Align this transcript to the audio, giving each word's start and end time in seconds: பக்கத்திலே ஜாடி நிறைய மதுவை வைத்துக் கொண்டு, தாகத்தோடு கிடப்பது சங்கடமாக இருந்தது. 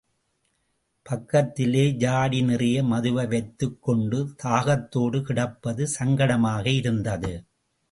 பக்கத்திலே 1.09 1.91
ஜாடி 1.91 2.41
நிறைய 2.41 2.83
மதுவை 2.83 3.25
வைத்துக் 3.27 3.77
கொண்டு, 3.83 4.33
தாகத்தோடு 4.43 5.21
கிடப்பது 5.21 5.87
சங்கடமாக 5.99 6.65
இருந்தது. 6.65 7.33